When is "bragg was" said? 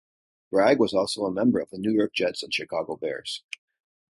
0.49-0.95